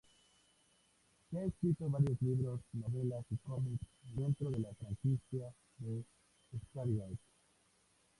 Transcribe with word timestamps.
Se 1.29 1.37
han 1.37 1.49
escrito 1.49 1.87
varios 1.87 2.19
libros, 2.23 2.59
novelas 2.73 3.23
y 3.29 3.35
cómics, 3.37 3.85
dentro 4.15 4.49
de 4.49 4.57
la 4.57 4.73
franquicia 4.73 5.53
de 5.77 6.03
Stargate. 6.71 7.19